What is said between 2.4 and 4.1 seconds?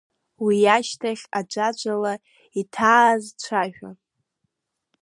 иҭааз цәажәон.